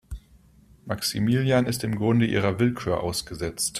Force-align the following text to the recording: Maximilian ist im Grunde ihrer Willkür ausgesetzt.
Maximilian 0.87 1.67
ist 1.67 1.83
im 1.83 1.93
Grunde 1.95 2.25
ihrer 2.25 2.57
Willkür 2.59 3.01
ausgesetzt. 3.03 3.69